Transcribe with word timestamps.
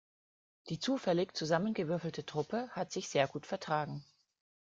Die 0.69 0.79
zufällig 0.79 1.37
zusammengewürfelte 1.37 2.25
Truppe 2.25 2.69
hat 2.71 2.91
sich 2.91 3.07
sehr 3.07 3.27
gut 3.27 3.45
vertragen. 3.45 4.03